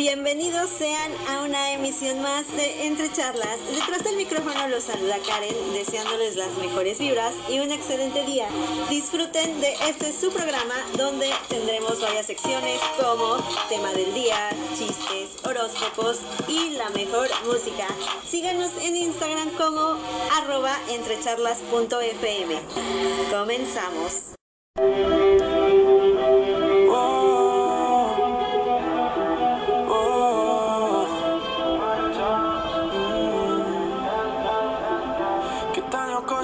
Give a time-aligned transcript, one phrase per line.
[0.00, 3.58] Bienvenidos sean a una emisión más de Entre Charlas.
[3.70, 8.48] Detrás del micrófono los saluda Karen, deseándoles las mejores vibras y un excelente día.
[8.88, 16.20] Disfruten de este su programa donde tendremos varias secciones como tema del día, chistes, horóscopos
[16.48, 17.86] y la mejor música.
[18.26, 19.98] Síganos en Instagram como
[20.40, 22.58] arroba entrecharlas.fm.
[23.30, 25.19] Comenzamos.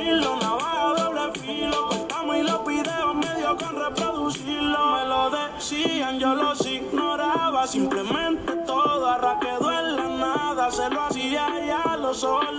[0.00, 0.36] introducirlo.
[0.36, 4.92] Navaja doble filo, cortamos y los videos medio con reproducirlo.
[4.96, 7.66] Me lo decían, yo los ignoraba.
[7.66, 10.70] Simplemente todo arra quedó en la nada.
[10.70, 12.58] Se lo hacía y a los ojos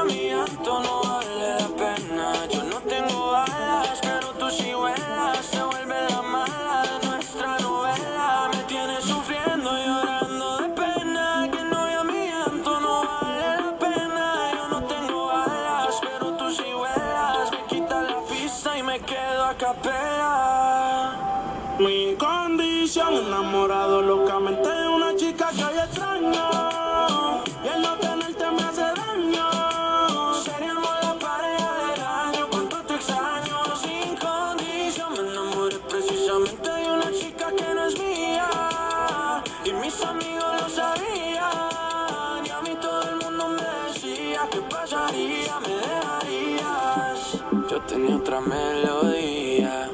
[39.91, 45.75] Mis amigos lo sabían Y a mí todo el mundo me decía que pasaría, me
[45.75, 49.89] dejarías Yo tenía otra melodía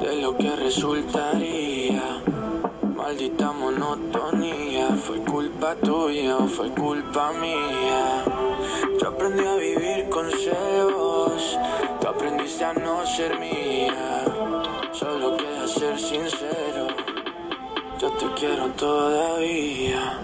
[0.00, 2.22] de lo que resultaría
[2.96, 8.24] Maldita monotonía, fue culpa tuya o fue culpa mía.
[9.00, 11.58] Yo aprendí a vivir con celos,
[12.00, 14.24] tú aprendiste a no ser mía.
[14.92, 16.81] Solo queda ser sincero,
[18.10, 20.18] te quiero todavía.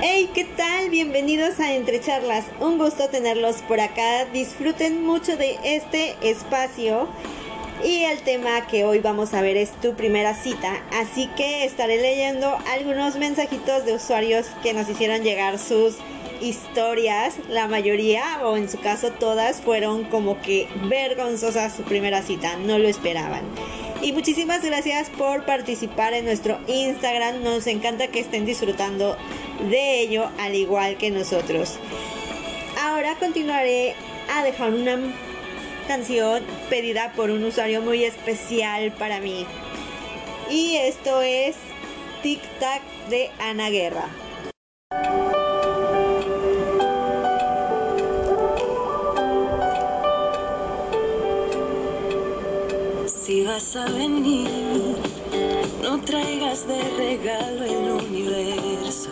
[0.00, 0.88] Hey, ¿qué tal?
[0.88, 2.44] Bienvenidos a Entre Charlas.
[2.60, 4.24] Un gusto tenerlos por acá.
[4.26, 7.08] Disfruten mucho de este espacio.
[7.84, 10.80] Y el tema que hoy vamos a ver es tu primera cita.
[10.92, 15.96] Así que estaré leyendo algunos mensajitos de usuarios que nos hicieron llegar sus
[16.40, 17.36] historias.
[17.48, 22.56] La mayoría, o en su caso todas, fueron como que vergonzosas su primera cita.
[22.56, 23.42] No lo esperaban.
[24.00, 27.42] Y muchísimas gracias por participar en nuestro Instagram.
[27.42, 29.16] Nos encanta que estén disfrutando
[29.68, 31.78] de ello al igual que nosotros.
[32.80, 33.94] Ahora continuaré
[34.32, 34.98] a dejar una
[35.88, 39.46] canción pedida por un usuario muy especial para mí.
[40.48, 41.56] Y esto es
[42.22, 44.08] Tic Tac de Ana Guerra.
[53.28, 54.96] Si vas a venir,
[55.82, 59.10] no traigas de regalo el universo.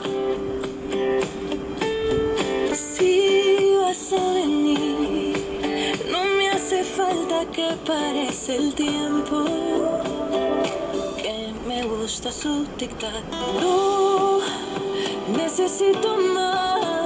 [2.73, 5.37] Si vas a venir,
[6.11, 9.45] no me hace falta que parece el tiempo.
[11.19, 13.23] Que me gusta su tic-tac.
[13.61, 14.39] No
[15.37, 17.06] necesito más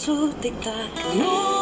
[0.00, 1.59] su tic-tac.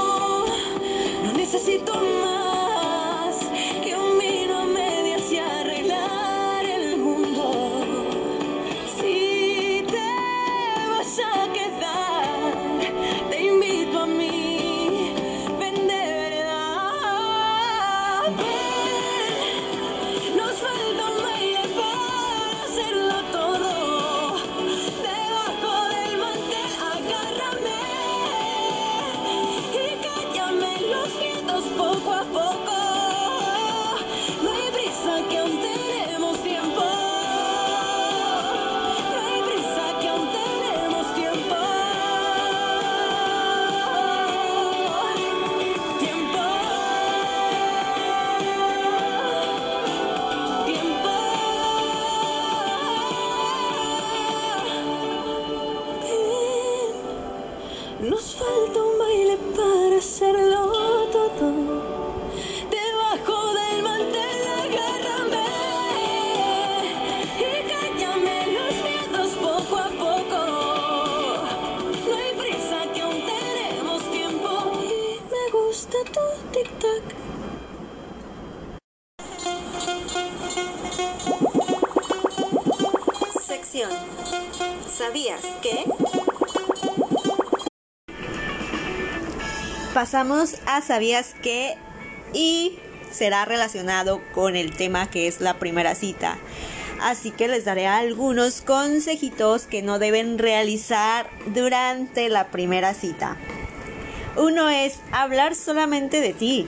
[90.11, 91.77] Pasamos a ¿Sabías que?
[92.33, 92.79] Y
[93.11, 96.39] será relacionado con el tema que es la primera cita.
[97.03, 103.37] Así que les daré algunos consejitos que no deben realizar durante la primera cita.
[104.39, 106.67] Uno es hablar solamente de ti.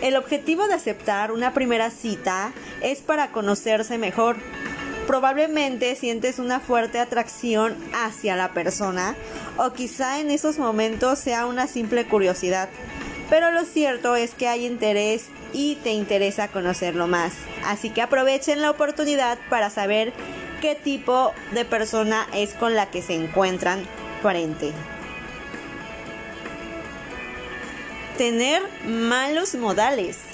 [0.00, 4.38] El objetivo de aceptar una primera cita es para conocerse mejor.
[5.08, 9.16] Probablemente sientes una fuerte atracción hacia la persona
[9.56, 12.68] o quizá en esos momentos sea una simple curiosidad.
[13.30, 17.32] Pero lo cierto es que hay interés y te interesa conocerlo más.
[17.64, 20.12] Así que aprovechen la oportunidad para saber
[20.60, 23.80] qué tipo de persona es con la que se encuentran
[24.20, 24.72] frente.
[28.18, 30.27] Tener malos modales.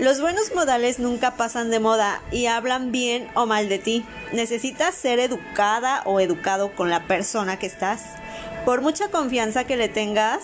[0.00, 4.04] Los buenos modales nunca pasan de moda y hablan bien o mal de ti.
[4.32, 8.02] Necesitas ser educada o educado con la persona que estás.
[8.64, 10.40] Por mucha confianza que le tengas,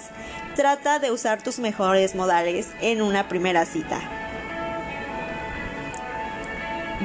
[0.55, 4.01] trata de usar tus mejores modales en una primera cita.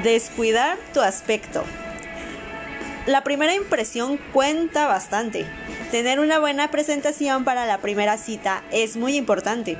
[0.04, 1.64] Descuidar tu aspecto.
[3.06, 5.46] La primera impresión cuenta bastante.
[5.90, 9.78] Tener una buena presentación para la primera cita es muy importante.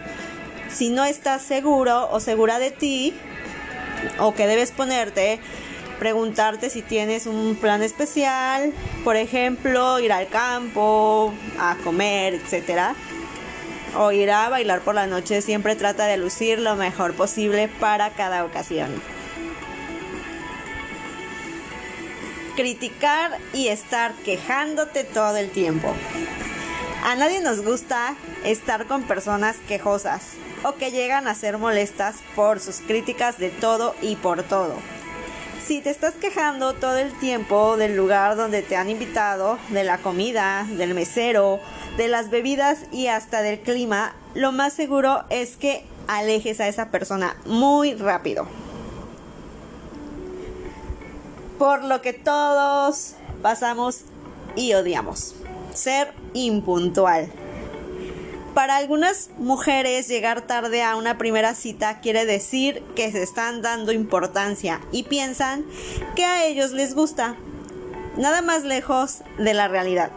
[0.76, 3.14] Si no estás seguro o segura de ti
[4.18, 5.40] o que debes ponerte,
[5.98, 12.94] preguntarte si tienes un plan especial, por ejemplo, ir al campo, a comer, etcétera,
[13.96, 18.10] o ir a bailar por la noche, siempre trata de lucir lo mejor posible para
[18.10, 18.90] cada ocasión.
[22.54, 25.94] Criticar y estar quejándote todo el tiempo.
[27.02, 28.14] A nadie nos gusta
[28.44, 33.94] estar con personas quejosas o que llegan a ser molestas por sus críticas de todo
[34.02, 34.74] y por todo.
[35.66, 39.98] Si te estás quejando todo el tiempo del lugar donde te han invitado, de la
[39.98, 41.58] comida, del mesero,
[41.96, 46.90] de las bebidas y hasta del clima, lo más seguro es que alejes a esa
[46.90, 48.46] persona muy rápido.
[51.58, 54.02] Por lo que todos pasamos
[54.54, 55.34] y odiamos.
[55.74, 57.28] Ser impuntual.
[58.56, 63.92] Para algunas mujeres llegar tarde a una primera cita quiere decir que se están dando
[63.92, 65.66] importancia y piensan
[66.14, 67.36] que a ellos les gusta.
[68.16, 70.10] Nada más lejos de la realidad.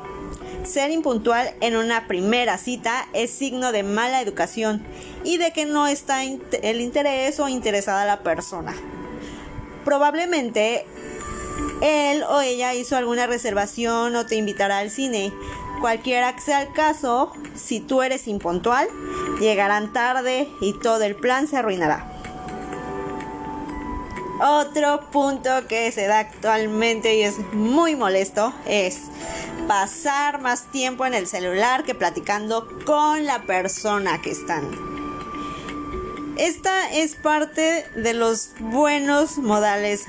[0.63, 4.86] Ser impuntual en una primera cita es signo de mala educación
[5.25, 8.74] y de que no está el interés o interesada la persona.
[9.84, 10.86] Probablemente
[11.81, 15.34] él o ella hizo alguna reservación o te invitará al cine.
[15.79, 18.88] Cualquiera que sea el caso, si tú eres impuntual,
[19.39, 22.05] llegarán tarde y todo el plan se arruinará.
[24.41, 29.03] Otro punto que se da actualmente y es muy molesto es
[29.67, 34.63] pasar más tiempo en el celular que platicando con la persona que están.
[36.38, 40.05] Esta es parte de los buenos modales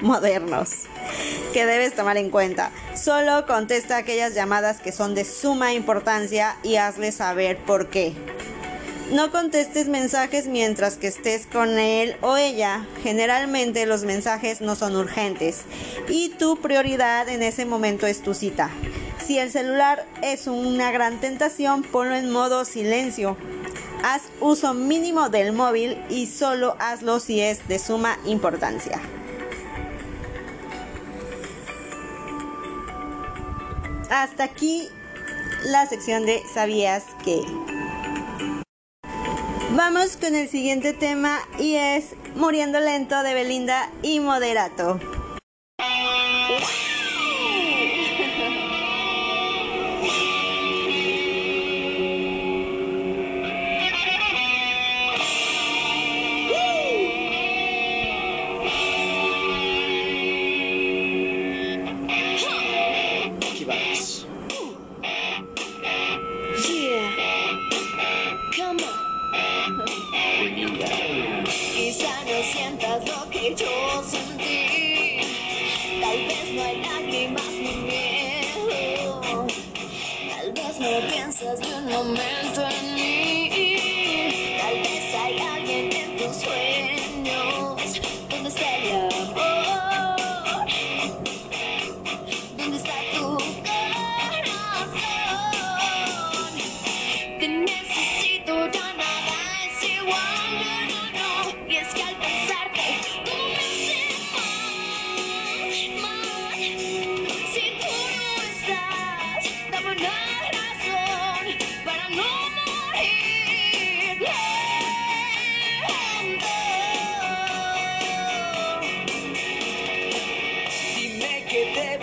[0.00, 0.86] modernos
[1.52, 2.70] que debes tomar en cuenta.
[2.94, 8.14] Solo contesta aquellas llamadas que son de suma importancia y hazle saber por qué.
[9.10, 12.84] No contestes mensajes mientras que estés con él o ella.
[13.04, 15.62] Generalmente los mensajes no son urgentes
[16.08, 18.68] y tu prioridad en ese momento es tu cita.
[19.24, 23.36] Si el celular es una gran tentación, ponlo en modo silencio.
[24.02, 29.00] Haz uso mínimo del móvil y solo hazlo si es de suma importancia.
[34.10, 34.88] Hasta aquí
[35.64, 37.42] la sección de ¿Sabías que?
[39.70, 45.00] Vamos con el siguiente tema y es Muriendo Lento de Belinda y Moderato.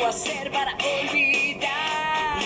[0.08, 2.40] hacer para olvidar?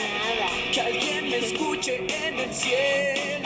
[0.73, 3.36] Que alguien me escuche en el cielo.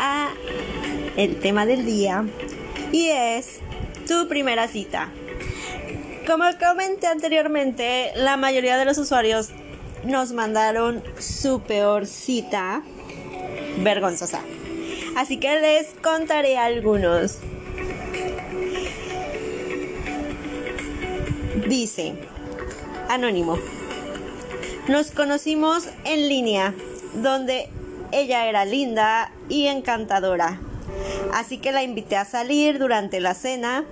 [0.00, 0.30] a
[1.16, 2.24] el tema del día
[2.90, 3.60] y es
[4.06, 5.10] tu primera cita.
[6.26, 9.50] Como comenté anteriormente, la mayoría de los usuarios
[10.04, 12.82] nos mandaron su peor cita
[13.78, 14.40] vergonzosa.
[15.16, 17.38] Así que les contaré algunos.
[21.68, 22.14] Dice,
[23.08, 23.58] anónimo,
[24.88, 26.74] nos conocimos en línea,
[27.22, 27.68] donde
[28.14, 30.60] ella era linda y encantadora.
[31.32, 33.84] Así que la invité a salir durante la cena.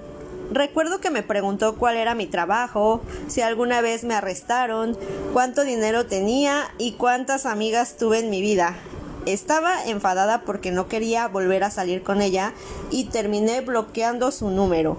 [0.53, 4.97] Recuerdo que me preguntó cuál era mi trabajo, si alguna vez me arrestaron,
[5.33, 8.77] cuánto dinero tenía y cuántas amigas tuve en mi vida.
[9.25, 12.53] Estaba enfadada porque no quería volver a salir con ella
[12.91, 14.99] y terminé bloqueando su número.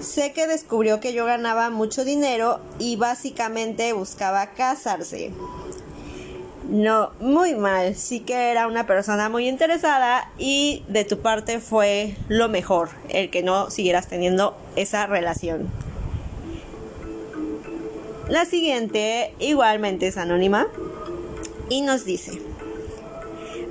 [0.00, 5.32] Sé que descubrió que yo ganaba mucho dinero y básicamente buscaba casarse.
[6.72, 7.94] No, muy mal.
[7.96, 13.28] Sí que era una persona muy interesada y de tu parte fue lo mejor, el
[13.28, 15.68] que no siguieras teniendo esa relación.
[18.30, 20.66] La siguiente igualmente es anónima
[21.68, 22.40] y nos dice,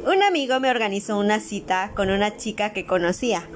[0.06, 3.48] un amigo me organizó una cita con una chica que conocía.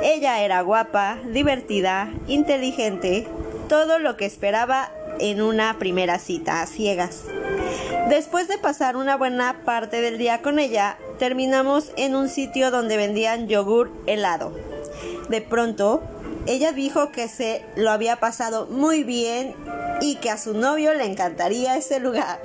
[0.00, 3.26] Ella era guapa, divertida, inteligente,
[3.68, 7.24] todo lo que esperaba en una primera cita a ciegas.
[8.08, 12.96] Después de pasar una buena parte del día con ella, terminamos en un sitio donde
[12.96, 14.52] vendían yogur helado.
[15.28, 16.02] De pronto,
[16.46, 19.54] ella dijo que se lo había pasado muy bien
[20.00, 22.40] y que a su novio le encantaría ese lugar.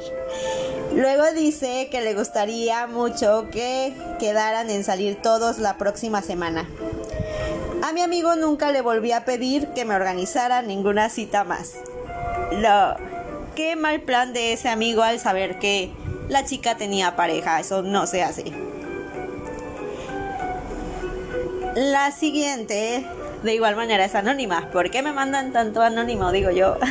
[0.93, 6.67] Luego dice que le gustaría mucho que quedaran en salir todos la próxima semana.
[7.81, 11.73] A mi amigo nunca le volví a pedir que me organizara ninguna cita más.
[12.51, 12.95] Lo,
[13.55, 15.91] qué mal plan de ese amigo al saber que
[16.29, 17.59] la chica tenía pareja.
[17.59, 18.53] Eso no se hace.
[21.75, 23.05] La siguiente,
[23.43, 24.69] de igual manera, es anónima.
[24.71, 26.31] ¿Por qué me mandan tanto anónimo?
[26.31, 26.77] Digo yo.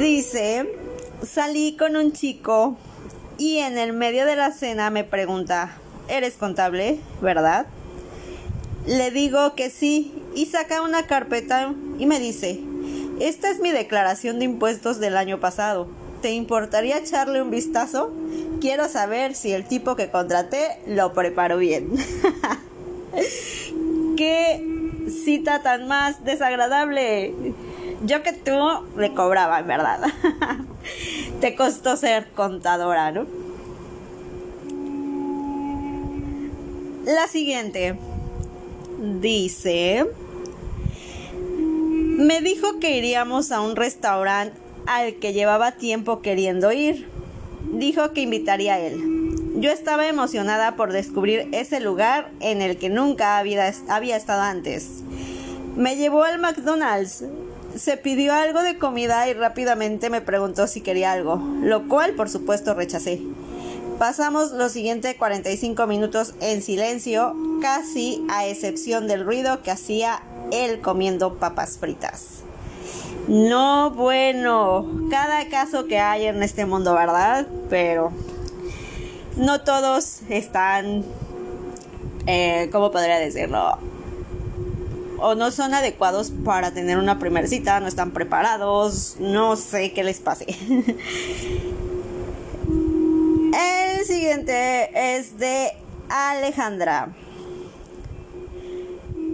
[0.00, 0.66] Dice,
[1.22, 2.76] salí con un chico
[3.38, 5.76] y en el medio de la cena me pregunta,
[6.08, 6.98] ¿eres contable?
[7.20, 7.66] ¿Verdad?
[8.86, 12.60] Le digo que sí y saca una carpeta y me dice,
[13.20, 15.88] esta es mi declaración de impuestos del año pasado.
[16.22, 18.12] ¿Te importaría echarle un vistazo?
[18.60, 21.90] Quiero saber si el tipo que contraté lo preparó bien.
[24.16, 24.64] ¿Qué
[25.24, 27.34] cita tan más desagradable?
[28.04, 28.52] Yo que tú
[28.96, 30.00] le cobraba, en verdad.
[31.40, 33.26] Te costó ser contadora, ¿no?
[37.04, 37.98] La siguiente
[39.20, 40.06] dice...
[42.20, 44.54] Me dijo que iríamos a un restaurante
[44.86, 47.08] al que llevaba tiempo queriendo ir.
[47.72, 49.54] Dijo que invitaría a él.
[49.56, 55.02] Yo estaba emocionada por descubrir ese lugar en el que nunca había, había estado antes.
[55.76, 57.24] Me llevó al McDonald's.
[57.74, 62.28] Se pidió algo de comida y rápidamente me preguntó si quería algo, lo cual por
[62.28, 63.22] supuesto rechacé.
[63.98, 70.80] Pasamos los siguientes 45 minutos en silencio, casi a excepción del ruido que hacía él
[70.80, 72.40] comiendo papas fritas.
[73.28, 77.46] No, bueno, cada caso que hay en este mundo, ¿verdad?
[77.68, 78.12] Pero
[79.36, 81.04] no todos están,
[82.26, 83.78] eh, ¿cómo podría decirlo?
[85.18, 90.02] O no son adecuados para tener una primera cita, no están preparados, no sé qué
[90.02, 90.46] les pase.
[93.52, 95.72] El siguiente es de
[96.08, 97.14] Alejandra.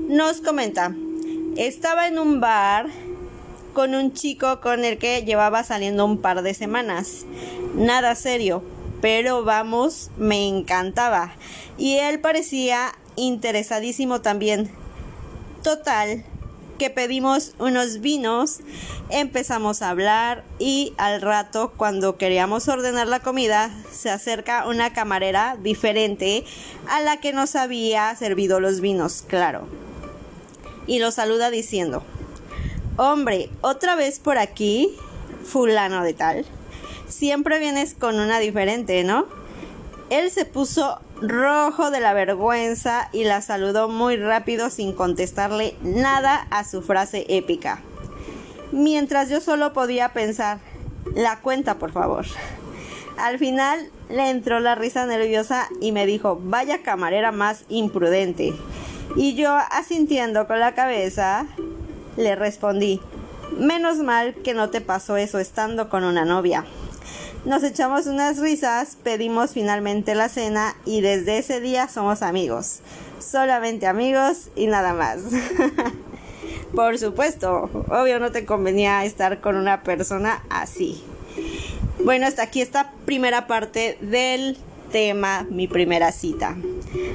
[0.08, 0.94] Nos comenta,
[1.56, 2.86] estaba en un bar
[3.72, 7.24] con un chico con el que llevaba saliendo un par de semanas.
[7.74, 8.62] Nada serio,
[9.00, 11.34] pero vamos, me encantaba.
[11.78, 14.70] Y él parecía interesadísimo también.
[15.62, 16.24] Total,
[16.78, 18.60] que pedimos unos vinos,
[19.08, 25.56] empezamos a hablar y al rato cuando queríamos ordenar la comida se acerca una camarera
[25.62, 26.44] diferente
[26.88, 29.85] a la que nos había servido los vinos, claro
[30.86, 32.02] y lo saluda diciendo,
[32.96, 34.96] hombre, otra vez por aquí,
[35.44, 36.44] fulano de tal.
[37.08, 39.26] Siempre vienes con una diferente, ¿no?
[40.10, 46.46] Él se puso rojo de la vergüenza y la saludó muy rápido sin contestarle nada
[46.50, 47.80] a su frase épica.
[48.72, 50.58] Mientras yo solo podía pensar,
[51.14, 52.26] la cuenta por favor.
[53.16, 58.54] Al final le entró la risa nerviosa y me dijo, vaya camarera más imprudente.
[59.14, 61.46] Y yo, asintiendo con la cabeza,
[62.16, 63.00] le respondí,
[63.56, 66.64] menos mal que no te pasó eso estando con una novia.
[67.44, 72.80] Nos echamos unas risas, pedimos finalmente la cena y desde ese día somos amigos.
[73.20, 75.20] Solamente amigos y nada más.
[76.74, 81.04] Por supuesto, obvio no te convenía estar con una persona así.
[82.04, 84.58] Bueno, hasta aquí esta primera parte del
[84.90, 86.56] tema, mi primera cita.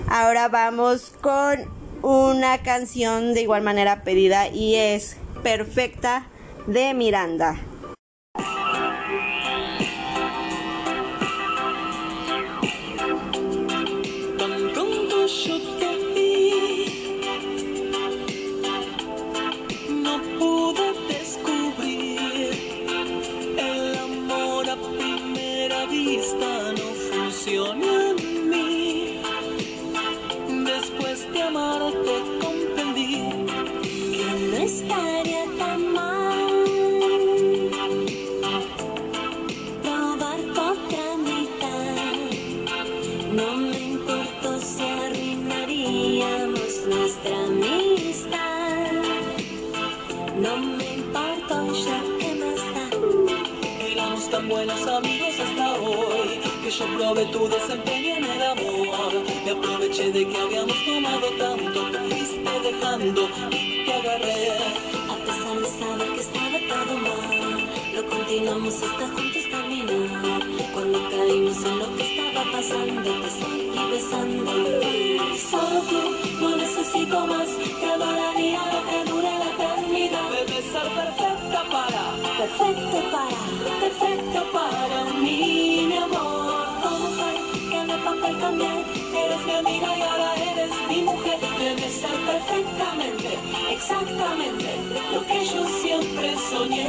[0.07, 6.27] Ahora vamos con una canción de igual manera pedida y es Perfecta
[6.67, 7.59] de Miranda.
[57.31, 59.13] Tu desempeño en el amor.
[59.45, 64.49] Me aproveché de que habíamos tomado tanto, te fuiste dejando y te agarré.
[65.09, 70.41] A pesar de saber que estaba todo mal, lo continuamos hasta juntos caminar.
[70.73, 74.51] Cuando caímos en lo que estaba pasando, te seguí besando.
[75.49, 76.01] Solo tú,
[76.41, 77.47] no necesito más,
[77.79, 80.29] te adoraría lo que dure la eternidad.
[80.31, 82.03] Debes ser perfecta para,
[82.37, 83.41] perfecto para,
[83.79, 85.80] perfecto para mí,
[88.03, 88.85] papel cambié?
[89.25, 91.39] Eres mi amiga y ahora eres mi mujer.
[91.59, 93.29] Debes ser perfectamente,
[93.71, 94.69] exactamente
[95.13, 96.87] lo que yo siempre soñé.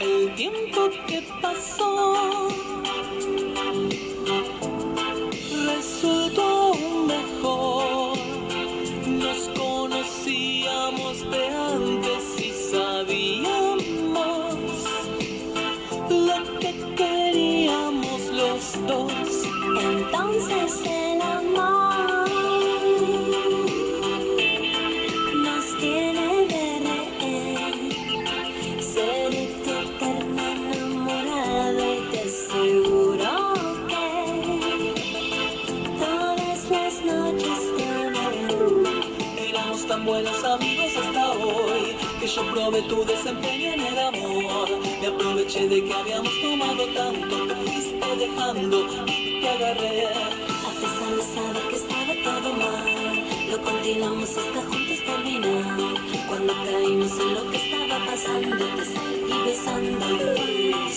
[0.00, 2.41] El tiempo que pasó
[45.42, 50.06] aproveché de que habíamos tomado tanto, te fuiste dejando y te agarré.
[50.06, 55.94] A pesar de saber que estaba todo mal, lo continuamos hasta juntos terminar.
[56.28, 60.06] Cuando caímos en lo que estaba pasando, te seguí besando.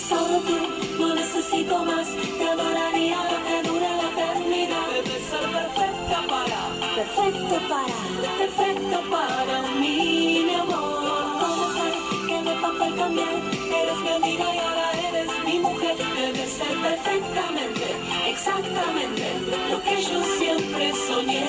[0.08, 0.58] Solo tú,
[1.00, 4.86] no necesito más, te adoraría lo que dure la eternidad.
[4.92, 6.60] Debes ser perfecta para,
[6.94, 8.15] perfecto para,
[18.76, 19.24] exactamente
[19.70, 21.44] lo que yo siempre soñé.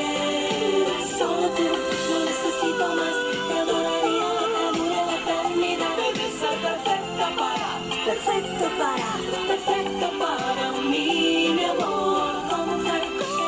[1.18, 1.64] Solo tú,
[2.10, 3.16] no necesito más,
[3.48, 5.98] te adoraría que dure la eternidad.
[6.40, 7.70] Ser perfecta para,
[8.06, 9.10] perfecto para,
[9.48, 12.34] perfecto para mí, mi amor.
[12.50, 13.00] ¿Cómo fue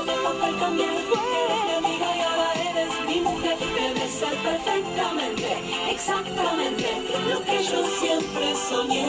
[0.05, 0.85] que el papel cambié?
[0.85, 3.57] Eres mi amiga y ahora eres mi mujer.
[3.59, 5.57] Debes ser perfectamente,
[5.91, 6.87] exactamente
[7.29, 9.05] lo que yo siempre soñé.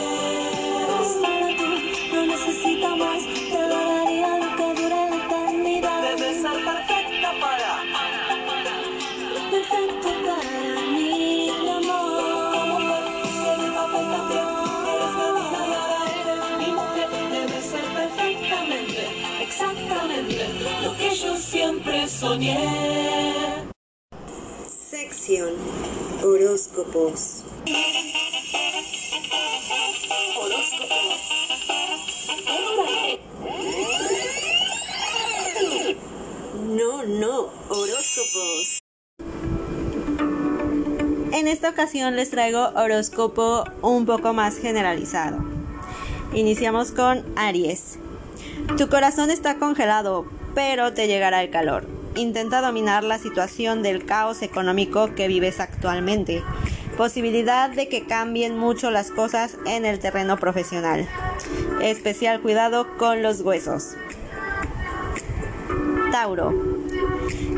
[1.21, 2.90] Solo tú, no necesito
[24.67, 25.53] Sección
[26.23, 27.43] Horóscopos.
[36.65, 38.79] No, no, horóscopos.
[41.33, 45.45] En esta ocasión les traigo horóscopo un poco más generalizado.
[46.33, 47.99] Iniciamos con Aries.
[48.79, 50.25] Tu corazón está congelado,
[50.55, 52.00] pero te llegará el calor.
[52.15, 56.43] Intenta dominar la situación del caos económico que vives actualmente.
[56.97, 61.07] Posibilidad de que cambien mucho las cosas en el terreno profesional.
[61.81, 63.95] Especial cuidado con los huesos.
[66.11, 66.53] Tauro.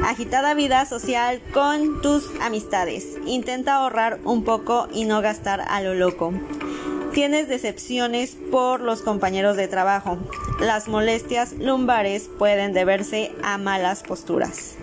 [0.05, 3.17] Agitada vida social con tus amistades.
[3.25, 6.31] Intenta ahorrar un poco y no gastar a lo loco.
[7.13, 10.17] Tienes decepciones por los compañeros de trabajo.
[10.59, 14.73] Las molestias lumbares pueden deberse a malas posturas.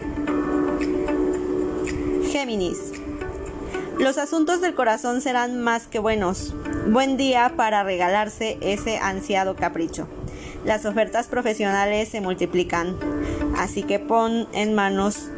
[2.31, 2.93] Géminis.
[3.99, 6.55] Los asuntos del corazón serán más que buenos.
[6.87, 10.07] Buen día para regalarse ese ansiado capricho.
[10.65, 12.97] Las ofertas profesionales se multiplican,
[13.57, 15.31] así que pon en manos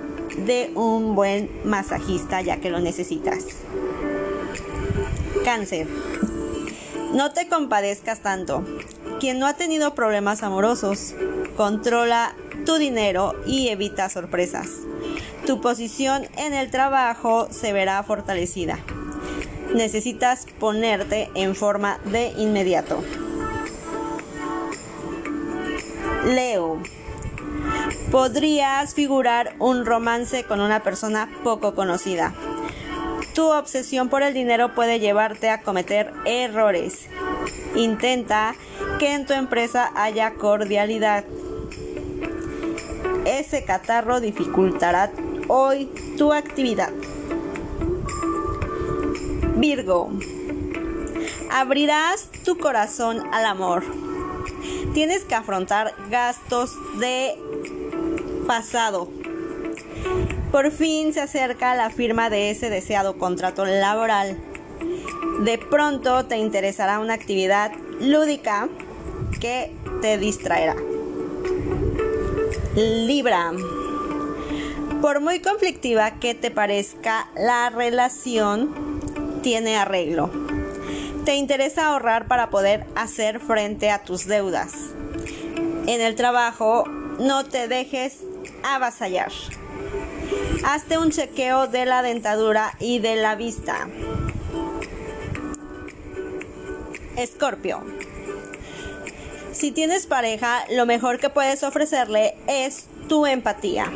[0.45, 3.47] de un buen masajista ya que lo necesitas.
[5.43, 5.87] Cáncer.
[7.13, 8.65] No te compadezcas tanto.
[9.21, 11.15] Quien no ha tenido problemas amorosos,
[11.59, 14.69] controla tu dinero y evita sorpresas.
[15.47, 18.79] Tu posición en el trabajo se verá fortalecida.
[19.75, 23.05] Necesitas ponerte en forma de inmediato.
[26.25, 26.83] Leo.
[28.11, 32.33] Podrías figurar un romance con una persona poco conocida.
[33.35, 37.07] Tu obsesión por el dinero puede llevarte a cometer errores.
[37.75, 38.55] Intenta
[38.99, 41.25] que en tu empresa haya cordialidad.
[43.25, 45.11] Ese catarro dificultará
[45.49, 46.91] hoy tu actividad.
[49.57, 50.11] Virgo.
[51.51, 53.83] Abrirás tu corazón al amor.
[54.93, 57.39] Tienes que afrontar gastos de
[58.47, 59.09] pasado.
[60.53, 64.39] Por fin se acerca la firma de ese deseado contrato laboral.
[65.41, 68.69] De pronto te interesará una actividad lúdica
[69.41, 70.77] que te distraerá.
[72.77, 73.53] Libra.
[75.01, 79.01] Por muy conflictiva que te parezca, la relación
[79.43, 80.31] tiene arreglo.
[81.25, 84.75] Te interesa ahorrar para poder hacer frente a tus deudas.
[85.87, 86.85] En el trabajo,
[87.19, 88.19] no te dejes
[88.63, 89.33] avasallar.
[90.65, 93.89] Hazte un chequeo de la dentadura y de la vista.
[97.17, 97.83] Escorpio.
[99.53, 103.93] Si tienes pareja, lo mejor que puedes ofrecerle es tu empatía.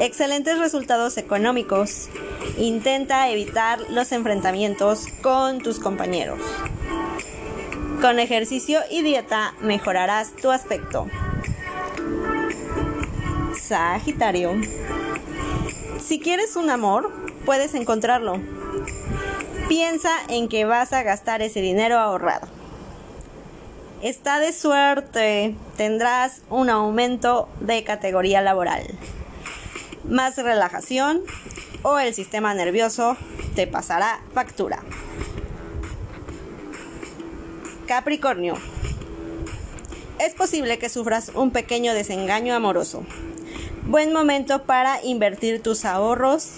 [0.00, 2.08] Excelentes resultados económicos.
[2.58, 6.40] Intenta evitar los enfrentamientos con tus compañeros.
[8.00, 11.06] Con ejercicio y dieta mejorarás tu aspecto.
[13.60, 14.54] Sagitario.
[16.10, 17.12] Si quieres un amor,
[17.46, 18.40] puedes encontrarlo.
[19.68, 22.48] Piensa en que vas a gastar ese dinero ahorrado.
[24.02, 28.82] Está de suerte, tendrás un aumento de categoría laboral.
[30.02, 31.22] Más relajación
[31.84, 33.16] o el sistema nervioso
[33.54, 34.82] te pasará factura.
[37.86, 38.54] Capricornio.
[40.18, 43.04] Es posible que sufras un pequeño desengaño amoroso.
[43.90, 46.52] Buen momento para invertir tus ahorros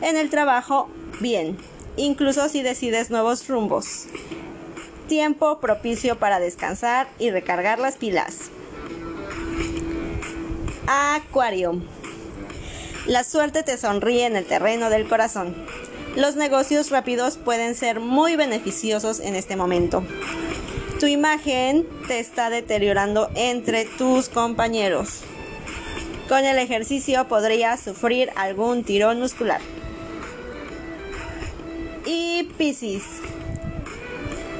[0.00, 0.88] en el trabajo
[1.20, 1.58] bien,
[1.96, 4.06] incluso si decides nuevos rumbos
[5.08, 8.50] tiempo propicio para descansar y recargar las pilas.
[10.86, 11.82] Acuario.
[13.06, 15.56] La suerte te sonríe en el terreno del corazón.
[16.14, 20.04] Los negocios rápidos pueden ser muy beneficiosos en este momento.
[21.00, 25.22] Tu imagen te está deteriorando entre tus compañeros.
[26.28, 29.62] Con el ejercicio podrías sufrir algún tirón muscular.
[32.04, 33.02] Y Piscis.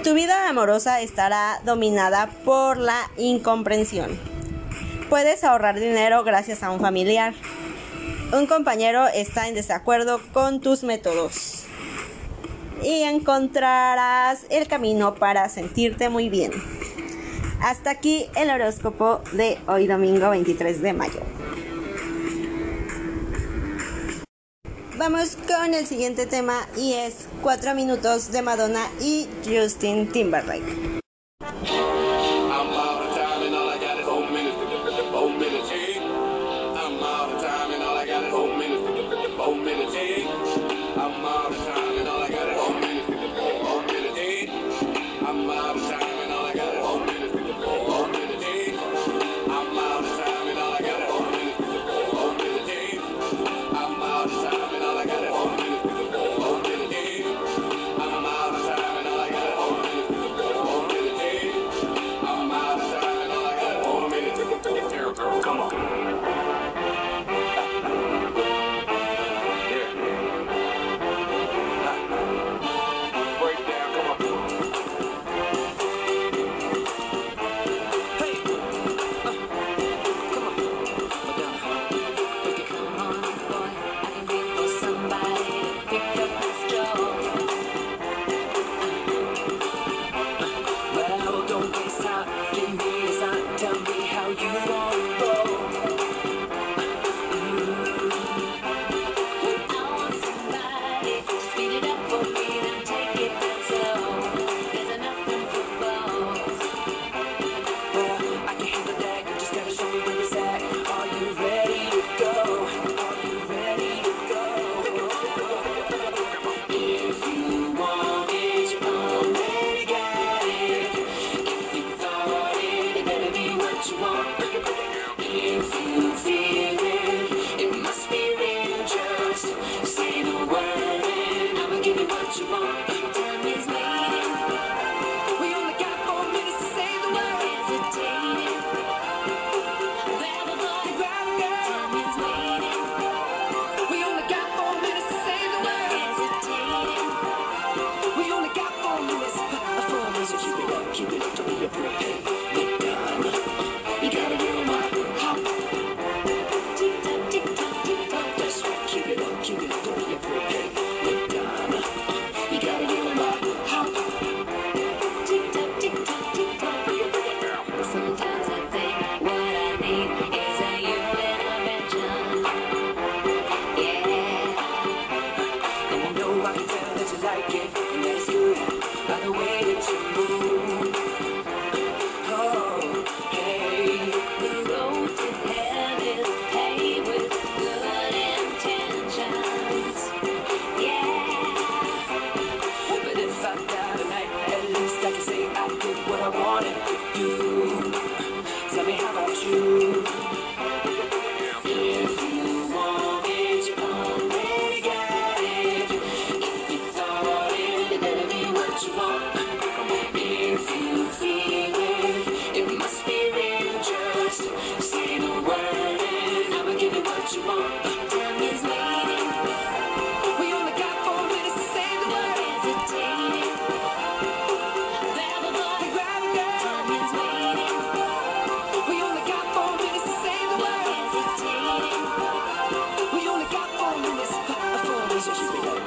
[0.03, 4.19] Tu vida amorosa estará dominada por la incomprensión.
[5.11, 7.35] Puedes ahorrar dinero gracias a un familiar.
[8.33, 11.65] Un compañero está en desacuerdo con tus métodos.
[12.83, 16.53] Y encontrarás el camino para sentirte muy bien.
[17.61, 21.38] Hasta aquí el horóscopo de hoy domingo 23 de mayo.
[24.99, 30.99] Vamos con el siguiente tema y es 4 minutos de Madonna y Justin Timberlake.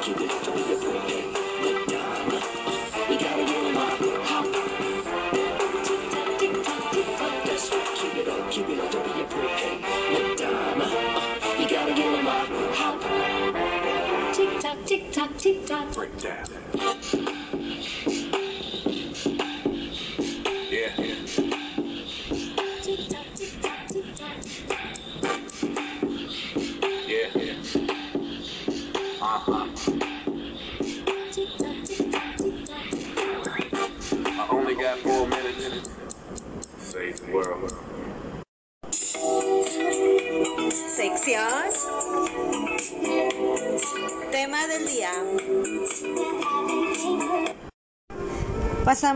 [0.04, 0.41] Judith.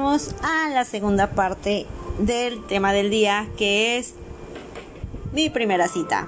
[0.05, 1.87] A la segunda parte
[2.19, 4.13] del tema del día, que es
[5.33, 6.27] mi primera cita.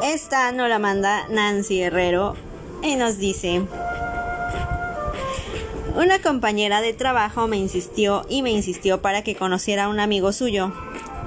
[0.00, 2.36] Esta nos la manda Nancy Herrero
[2.84, 3.62] y nos dice,
[5.96, 10.32] una compañera de trabajo me insistió y me insistió para que conociera a un amigo
[10.32, 10.72] suyo.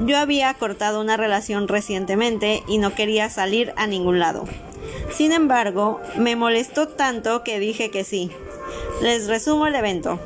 [0.05, 4.45] Yo había cortado una relación recientemente y no quería salir a ningún lado.
[5.11, 8.31] Sin embargo, me molestó tanto que dije que sí.
[9.01, 10.17] Les resumo el evento.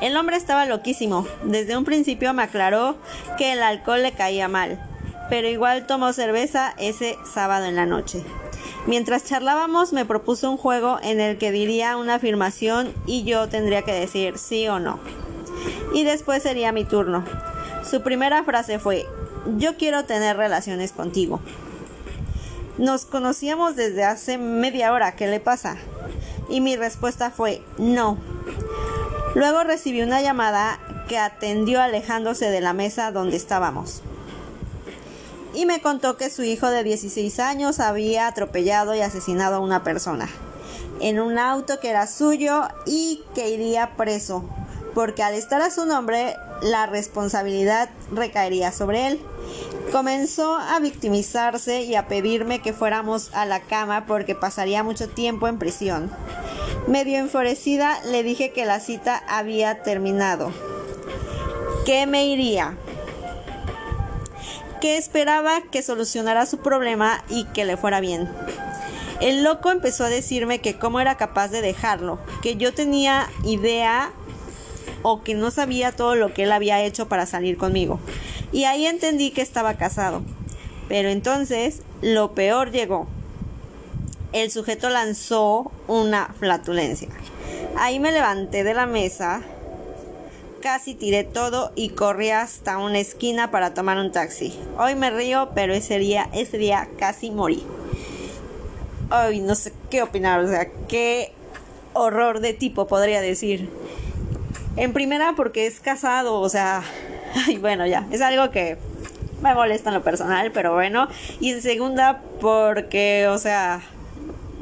[0.00, 1.26] El hombre estaba loquísimo.
[1.44, 2.96] Desde un principio me aclaró
[3.36, 4.80] que el alcohol le caía mal,
[5.28, 8.24] pero igual tomó cerveza ese sábado en la noche.
[8.86, 13.82] Mientras charlábamos me propuso un juego en el que diría una afirmación y yo tendría
[13.82, 14.98] que decir sí o no.
[15.92, 17.24] Y después sería mi turno.
[17.88, 19.06] Su primera frase fue,
[19.58, 21.40] yo quiero tener relaciones contigo.
[22.78, 25.76] Nos conocíamos desde hace media hora, ¿qué le pasa?
[26.48, 28.16] Y mi respuesta fue, no.
[29.34, 30.78] Luego recibí una llamada
[31.08, 34.02] que atendió alejándose de la mesa donde estábamos.
[35.54, 39.82] Y me contó que su hijo de 16 años había atropellado y asesinado a una
[39.82, 40.28] persona
[41.00, 44.44] en un auto que era suyo y que iría preso,
[44.94, 49.20] porque al estar a su nombre la responsabilidad recaería sobre él.
[49.92, 55.48] Comenzó a victimizarse y a pedirme que fuéramos a la cama porque pasaría mucho tiempo
[55.48, 56.10] en prisión.
[56.90, 60.50] Medio enfurecida le dije que la cita había terminado,
[61.86, 62.76] que me iría,
[64.80, 68.28] que esperaba que solucionara su problema y que le fuera bien.
[69.20, 74.10] El loco empezó a decirme que cómo era capaz de dejarlo, que yo tenía idea
[75.02, 78.00] o que no sabía todo lo que él había hecho para salir conmigo.
[78.50, 80.22] Y ahí entendí que estaba casado.
[80.88, 83.06] Pero entonces lo peor llegó.
[84.32, 87.08] El sujeto lanzó una flatulencia.
[87.76, 89.42] Ahí me levanté de la mesa,
[90.60, 94.56] casi tiré todo y corrí hasta una esquina para tomar un taxi.
[94.78, 97.64] Hoy me río, pero ese día, ese día casi morí.
[99.10, 101.32] Ay, no sé qué opinar, o sea, qué
[101.92, 103.68] horror de tipo podría decir.
[104.76, 106.82] En primera porque es casado, o sea,
[107.46, 108.78] ay, bueno, ya, es algo que
[109.42, 111.08] me molesta en lo personal, pero bueno.
[111.40, 113.82] Y en segunda porque, o sea,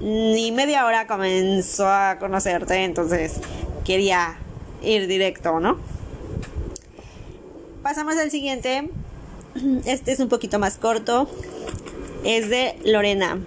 [0.00, 3.40] ni media hora comenzó a conocerte, entonces
[3.84, 4.38] quería
[4.82, 5.78] ir directo, ¿no?
[7.82, 8.90] Pasamos al siguiente.
[9.86, 11.28] Este es un poquito más corto.
[12.24, 13.38] Es de Lorena.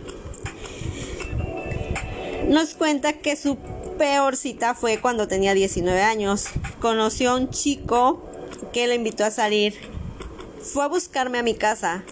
[2.47, 3.57] Nos cuenta que su
[3.97, 6.47] peor cita fue cuando tenía 19 años.
[6.79, 8.23] Conoció a un chico
[8.73, 9.75] que le invitó a salir.
[10.61, 12.03] Fue a buscarme a mi casa.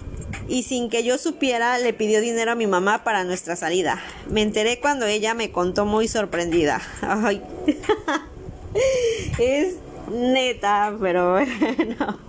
[0.49, 4.01] Y sin que yo supiera le pidió dinero a mi mamá para nuestra salida.
[4.27, 6.81] Me enteré cuando ella me contó muy sorprendida.
[7.01, 7.41] Ay.
[9.39, 9.75] es
[10.11, 12.19] neta, pero bueno.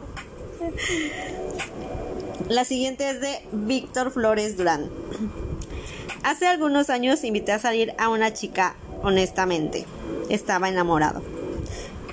[2.49, 4.91] La siguiente es de Víctor Flores Durán.
[6.23, 9.87] Hace algunos años invité a salir a una chica honestamente.
[10.29, 11.23] Estaba enamorado.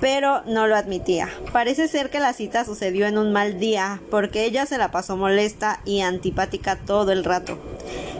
[0.00, 1.28] Pero no lo admitía.
[1.52, 5.16] Parece ser que la cita sucedió en un mal día, porque ella se la pasó
[5.16, 7.58] molesta y antipática todo el rato.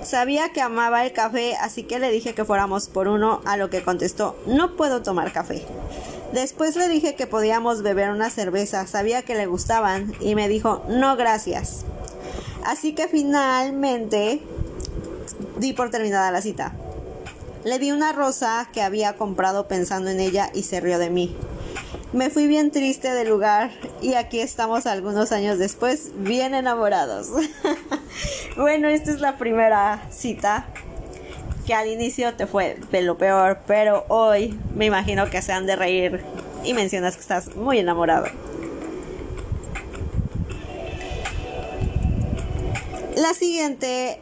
[0.02, 3.70] Sabía que amaba el café, así que le dije que fuéramos por uno, a lo
[3.70, 5.62] que contestó, no puedo tomar café.
[6.32, 10.84] Después le dije que podíamos beber una cerveza, sabía que le gustaban, y me dijo,
[10.88, 11.84] no gracias.
[12.64, 14.40] Así que finalmente
[15.58, 16.74] di por terminada la cita.
[17.64, 21.36] Le di una rosa que había comprado pensando en ella y se rió de mí.
[22.12, 27.28] Me fui bien triste del lugar y aquí estamos algunos años después, bien enamorados.
[28.56, 30.66] bueno, esta es la primera cita
[31.66, 35.66] que al inicio te fue de lo peor, pero hoy me imagino que se han
[35.66, 36.22] de reír
[36.64, 38.26] y mencionas que estás muy enamorado.
[43.16, 44.18] La siguiente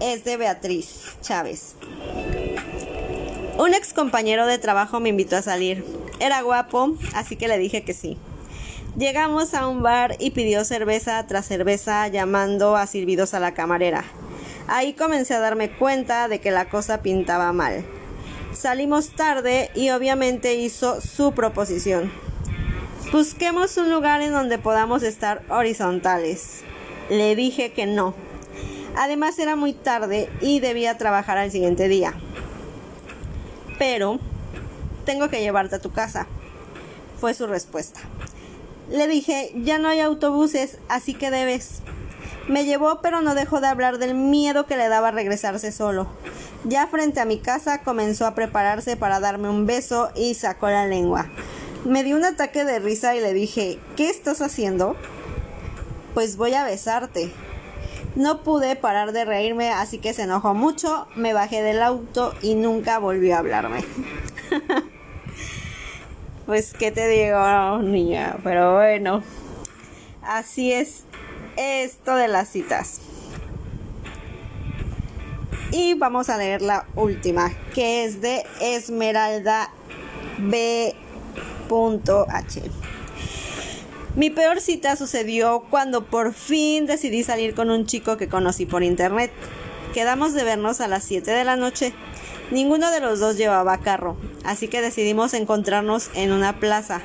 [0.00, 1.74] es de Beatriz Chávez.
[3.56, 5.99] Un ex compañero de trabajo me invitó a salir.
[6.20, 8.18] Era guapo, así que le dije que sí.
[8.96, 14.04] Llegamos a un bar y pidió cerveza tras cerveza llamando a silbidos a la camarera.
[14.68, 17.84] Ahí comencé a darme cuenta de que la cosa pintaba mal.
[18.52, 22.12] Salimos tarde y obviamente hizo su proposición.
[23.12, 26.60] Busquemos un lugar en donde podamos estar horizontales.
[27.08, 28.14] Le dije que no.
[28.96, 32.12] Además era muy tarde y debía trabajar al siguiente día.
[33.78, 34.20] Pero
[35.10, 36.28] tengo que llevarte a tu casa,
[37.20, 37.98] fue su respuesta.
[38.90, 41.80] Le dije, ya no hay autobuses, así que debes.
[42.46, 46.06] Me llevó, pero no dejó de hablar del miedo que le daba regresarse solo.
[46.62, 50.86] Ya frente a mi casa comenzó a prepararse para darme un beso y sacó la
[50.86, 51.26] lengua.
[51.84, 54.94] Me dio un ataque de risa y le dije, ¿qué estás haciendo?
[56.14, 57.32] Pues voy a besarte.
[58.14, 62.54] No pude parar de reírme, así que se enojó mucho, me bajé del auto y
[62.54, 63.84] nunca volvió a hablarme.
[66.50, 68.38] pues, ¿qué te digo, niña?
[68.42, 69.22] Pero bueno,
[70.20, 71.04] así es
[71.56, 73.00] esto de las citas.
[75.70, 79.70] Y vamos a leer la última, que es de Esmeralda
[80.38, 80.92] B.H.
[84.16, 88.82] Mi peor cita sucedió cuando por fin decidí salir con un chico que conocí por
[88.82, 89.30] internet.
[89.94, 91.94] Quedamos de vernos a las 7 de la noche.
[92.50, 97.02] Ninguno de los dos llevaba carro, así que decidimos encontrarnos en una plaza.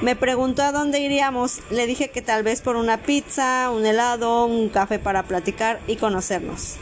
[0.00, 4.46] Me preguntó a dónde iríamos, le dije que tal vez por una pizza, un helado,
[4.46, 6.76] un café para platicar y conocernos.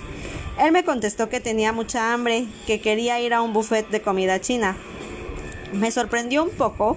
[0.59, 4.41] Él me contestó que tenía mucha hambre, que quería ir a un buffet de comida
[4.41, 4.76] china.
[5.72, 6.97] Me sorprendió un poco,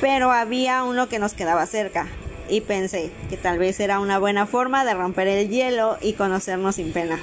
[0.00, 2.08] pero había uno que nos quedaba cerca
[2.48, 6.76] y pensé que tal vez era una buena forma de romper el hielo y conocernos
[6.76, 7.18] sin pena.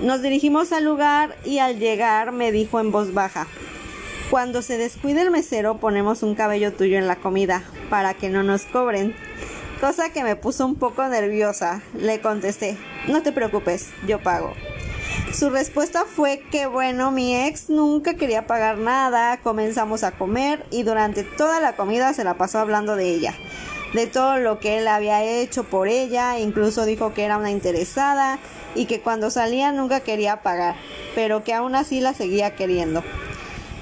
[0.00, 3.46] Nos dirigimos al lugar y al llegar me dijo en voz baja,
[4.30, 8.42] cuando se descuide el mesero ponemos un cabello tuyo en la comida para que no
[8.42, 9.14] nos cobren.
[9.80, 11.82] Cosa que me puso un poco nerviosa.
[11.94, 12.76] Le contesté,
[13.08, 14.54] no te preocupes, yo pago.
[15.32, 20.82] Su respuesta fue que bueno, mi ex nunca quería pagar nada, comenzamos a comer y
[20.82, 23.34] durante toda la comida se la pasó hablando de ella,
[23.92, 28.38] de todo lo que él había hecho por ella, incluso dijo que era una interesada
[28.74, 30.74] y que cuando salía nunca quería pagar,
[31.14, 33.02] pero que aún así la seguía queriendo.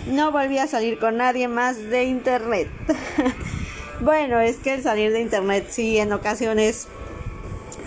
[0.07, 2.68] No volví a salir con nadie más de internet.
[4.00, 6.88] bueno, es que el salir de internet sí en ocasiones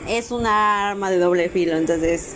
[0.08, 2.34] es una arma de doble filo, entonces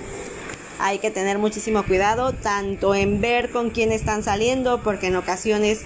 [0.80, 5.82] hay que tener muchísimo cuidado tanto en ver con quién están saliendo porque en ocasiones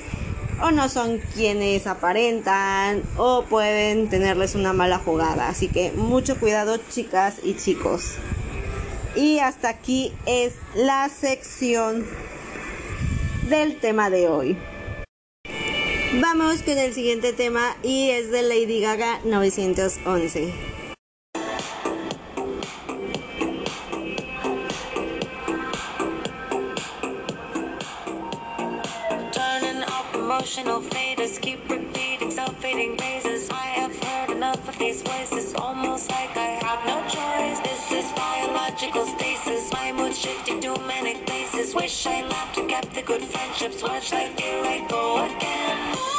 [0.62, 5.48] o no son quienes aparentan o pueden tenerles una mala jugada.
[5.48, 8.16] Así que mucho cuidado chicas y chicos.
[9.16, 12.06] Y hasta aquí es la sección
[13.50, 14.58] del tema de hoy.
[16.22, 20.54] Vamos con el siguiente tema y es de Lady Gaga 911.
[29.32, 33.50] Turning up emotional faders keep repeating self-fading phrases.
[33.52, 35.45] I have heard enough of these voices,
[40.26, 41.76] Shifting to many places.
[41.76, 43.84] Wish I laughed and kept the good friendships.
[43.84, 46.14] Watch like here I go again.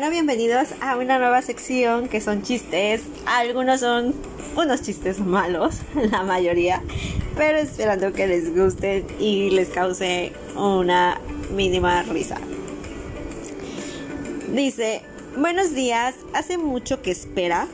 [0.00, 3.02] Bueno, bienvenidos a una nueva sección que son chistes.
[3.26, 4.14] Algunos son
[4.56, 5.80] unos chistes malos,
[6.10, 6.80] la mayoría,
[7.36, 11.20] pero esperando que les gusten y les cause una
[11.54, 12.38] mínima risa.
[14.54, 15.02] Dice,
[15.36, 17.68] buenos días, ¿hace mucho que espera?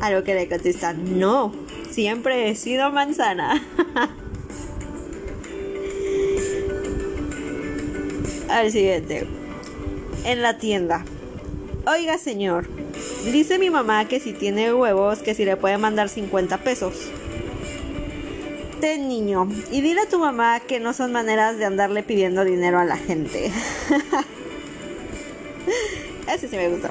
[0.00, 1.52] A lo que le contestan, no,
[1.90, 3.60] siempre he sido manzana.
[8.48, 9.26] Al siguiente,
[10.24, 11.04] en la tienda.
[11.86, 12.66] Oiga señor,
[13.30, 16.94] dice mi mamá que si tiene huevos, que si le puede mandar 50 pesos.
[18.80, 22.78] Ten niño, y dile a tu mamá que no son maneras de andarle pidiendo dinero
[22.78, 23.52] a la gente.
[26.32, 26.90] Ese sí me gusta.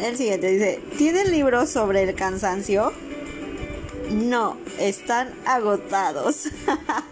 [0.00, 2.94] El siguiente dice, ¿tienen libros sobre el cansancio?
[4.10, 6.48] No, están agotados.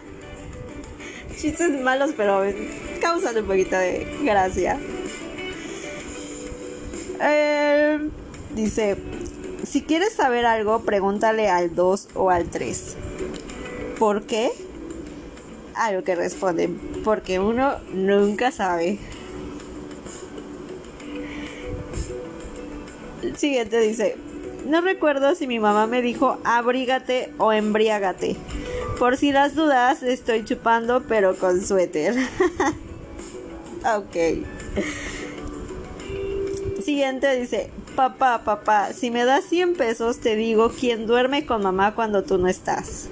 [1.39, 2.43] Chistes malos, pero
[2.99, 4.77] causan un poquito de gracia.
[7.21, 8.09] Eh,
[8.55, 8.97] dice,
[9.65, 12.95] si quieres saber algo, pregúntale al 2 o al 3.
[13.97, 14.51] ¿Por qué?
[15.75, 18.99] A lo que responden, porque uno nunca sabe.
[23.21, 24.17] El siguiente dice,
[24.65, 28.35] no recuerdo si mi mamá me dijo abrígate o embriágate.
[28.99, 32.15] Por si las dudas, estoy chupando pero con suéter.
[33.95, 34.43] ok.
[36.83, 41.95] Siguiente dice, papá, papá, si me das 100 pesos te digo quién duerme con mamá
[41.95, 43.07] cuando tú no estás.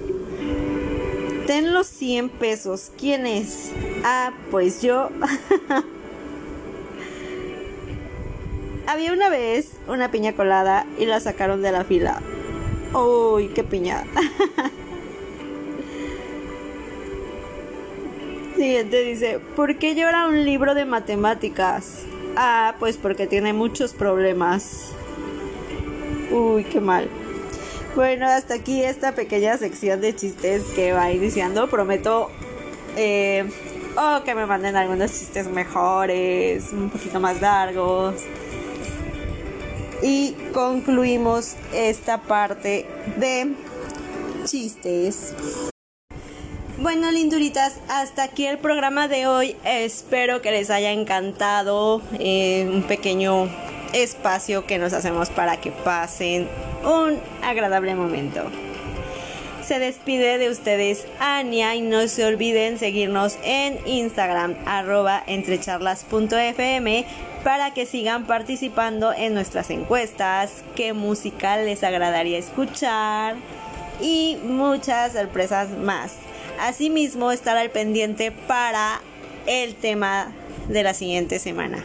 [1.46, 3.70] Ten los 100 pesos, ¿quién es?
[4.04, 5.08] Ah, pues yo.
[8.86, 12.20] Había una vez una piña colada y la sacaron de la fila.
[12.92, 14.04] Uy, qué piña.
[18.58, 22.02] Siguiente dice, ¿por qué llora un libro de matemáticas?
[22.36, 24.90] Ah, pues porque tiene muchos problemas.
[26.32, 27.08] Uy, qué mal.
[27.94, 31.70] Bueno, hasta aquí esta pequeña sección de chistes que va iniciando.
[31.70, 32.32] Prometo
[32.96, 33.48] eh,
[33.96, 38.16] oh, que me manden algunos chistes mejores, un poquito más largos.
[40.02, 42.86] Y concluimos esta parte
[43.18, 43.52] de
[44.46, 45.32] chistes.
[46.80, 49.56] Bueno, linduritas, hasta aquí el programa de hoy.
[49.64, 53.48] Espero que les haya encantado eh, un pequeño
[53.92, 56.46] espacio que nos hacemos para que pasen
[56.84, 58.44] un agradable momento.
[59.66, 67.04] Se despide de ustedes Ania y no se olviden seguirnos en Instagram arroba entrecharlas.fm
[67.42, 73.34] para que sigan participando en nuestras encuestas, qué música les agradaría escuchar
[74.00, 76.12] y muchas sorpresas más.
[76.58, 79.00] Asimismo, estar al pendiente para
[79.46, 80.32] el tema
[80.68, 81.84] de la siguiente semana.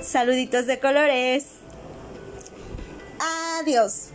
[0.00, 1.46] Saluditos de colores.
[3.60, 4.10] Adiós.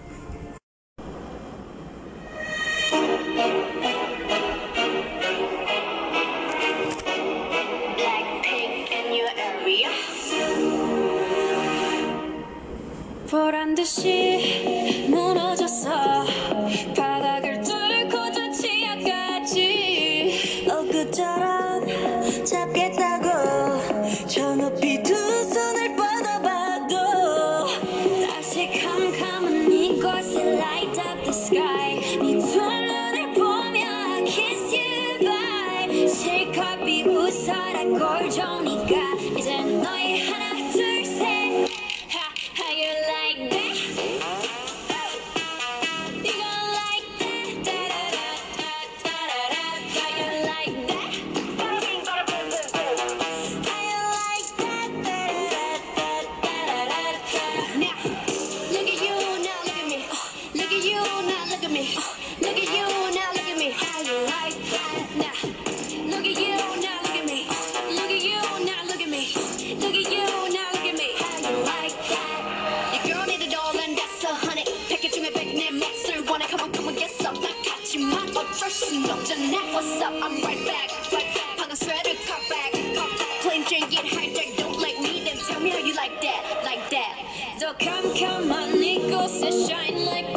[83.64, 84.58] punch get hijacked.
[84.58, 87.20] Don't like me, then tell me how you like that, like that.
[87.58, 90.33] So come, come on, Nico, so shine like